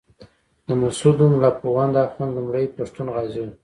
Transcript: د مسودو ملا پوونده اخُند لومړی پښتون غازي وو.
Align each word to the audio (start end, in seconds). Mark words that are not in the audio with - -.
د 0.67 0.69
مسودو 0.81 1.25
ملا 1.33 1.51
پوونده 1.61 1.99
اخُند 2.05 2.31
لومړی 2.35 2.65
پښتون 2.77 3.07
غازي 3.15 3.39
وو. 3.41 3.51